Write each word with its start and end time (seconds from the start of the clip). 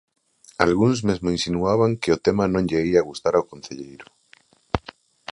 Algúns 0.65 0.99
mesmo 1.09 1.33
insinuaban 1.37 1.91
que 2.01 2.13
o 2.15 2.21
tema 2.25 2.45
non 2.53 2.67
lle 2.69 2.81
ía 2.91 3.07
gustar 3.09 3.33
ao 3.35 3.47
concelleiro... 3.51 4.07